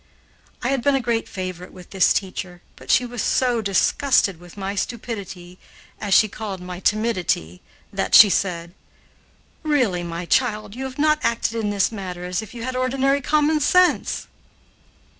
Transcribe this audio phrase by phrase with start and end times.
[0.63, 4.57] I had been a great favorite with this teacher, but she was so disgusted with
[4.57, 5.59] my stupidity,
[5.99, 7.61] as she called my timidity,
[7.93, 8.73] that she said:
[9.61, 13.21] "Really, my child, you have not acted in this matter as if you had ordinary
[13.21, 14.25] common sense."